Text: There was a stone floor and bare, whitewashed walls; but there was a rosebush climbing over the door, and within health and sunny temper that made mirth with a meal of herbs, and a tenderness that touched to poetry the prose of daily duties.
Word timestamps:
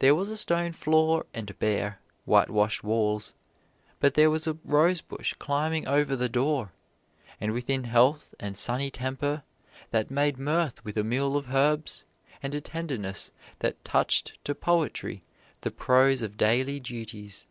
There 0.00 0.16
was 0.16 0.28
a 0.30 0.36
stone 0.36 0.72
floor 0.72 1.26
and 1.32 1.56
bare, 1.60 2.00
whitewashed 2.24 2.82
walls; 2.82 3.34
but 4.00 4.14
there 4.14 4.28
was 4.28 4.48
a 4.48 4.58
rosebush 4.64 5.34
climbing 5.34 5.86
over 5.86 6.16
the 6.16 6.28
door, 6.28 6.72
and 7.40 7.52
within 7.52 7.84
health 7.84 8.34
and 8.40 8.56
sunny 8.58 8.90
temper 8.90 9.44
that 9.92 10.10
made 10.10 10.38
mirth 10.38 10.84
with 10.84 10.96
a 10.96 11.04
meal 11.04 11.36
of 11.36 11.54
herbs, 11.54 12.02
and 12.42 12.52
a 12.52 12.60
tenderness 12.60 13.30
that 13.60 13.84
touched 13.84 14.44
to 14.44 14.56
poetry 14.56 15.22
the 15.60 15.70
prose 15.70 16.20
of 16.22 16.36
daily 16.36 16.80
duties. 16.80 17.46